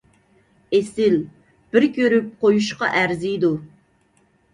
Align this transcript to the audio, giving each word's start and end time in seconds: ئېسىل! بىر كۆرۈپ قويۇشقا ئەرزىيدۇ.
ئېسىل! 0.77 1.17
بىر 1.75 1.85
كۆرۈپ 1.97 2.31
قويۇشقا 2.45 2.89
ئەرزىيدۇ. 3.03 3.53